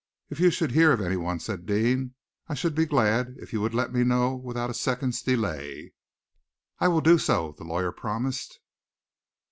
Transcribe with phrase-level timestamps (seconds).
[0.31, 2.15] "If you should hear of anyone," said Deane,
[2.49, 5.93] "I should be glad if you would let me know without a second's delay."
[6.79, 8.59] "I will do so," the lawyer promised.